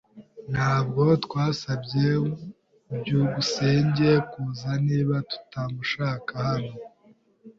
[0.51, 2.07] Ntabwo twasabye
[2.97, 6.73] byukusenge kuza niba tutamushaka hano.